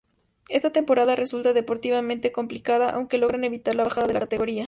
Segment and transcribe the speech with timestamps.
[0.49, 4.59] Esta temporada resulta, deportivamente, complicada aunque logran evitar la bajada de categoría.